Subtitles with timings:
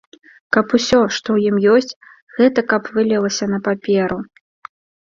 [0.55, 1.95] Каб усё, што ў ім ёсць,
[2.41, 4.19] гэта каб вылілася на паперу.